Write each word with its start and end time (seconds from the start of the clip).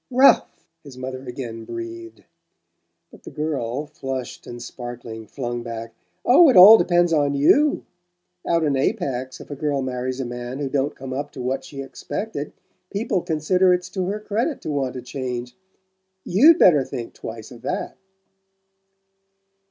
"RALPH!" 0.09 0.47
his 0.83 0.97
mother 0.97 1.21
again 1.25 1.63
breathed; 1.63 2.23
but 3.11 3.21
the 3.21 3.29
girl, 3.29 3.85
flushed 3.85 4.47
and 4.47 4.59
sparkling, 4.59 5.27
flung 5.27 5.61
back: 5.61 5.93
"Oh, 6.25 6.49
it 6.49 6.57
all 6.57 6.79
depends 6.79 7.13
on 7.13 7.35
YOU! 7.35 7.85
Out 8.47 8.63
in 8.63 8.75
Apex, 8.75 9.39
if 9.39 9.51
a 9.51 9.55
girl 9.55 9.83
marries 9.83 10.19
a 10.19 10.25
man 10.25 10.57
who 10.57 10.69
don't 10.69 10.95
come 10.95 11.13
up 11.13 11.29
to 11.33 11.41
what 11.43 11.63
she 11.63 11.83
expected, 11.83 12.51
people 12.91 13.21
consider 13.21 13.75
it's 13.75 13.89
to 13.89 14.07
her 14.07 14.19
credit 14.19 14.59
to 14.61 14.71
want 14.71 14.95
to 14.95 15.03
change. 15.03 15.55
YOU'D 16.23 16.57
better 16.57 16.83
think 16.83 17.13
twice 17.13 17.51
of 17.51 17.61
that!" 17.61 17.95